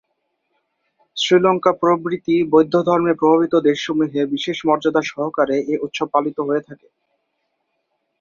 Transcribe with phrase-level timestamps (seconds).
[1.17, 6.87] শ্রীলঙ্কা প্রভৃতি বৌদ্ধ ধর্মে প্রভাবিত দেশসমূহে বিশেষ মর্যাদা সহকারে এই উৎসব পালিত হয়ে থাকে।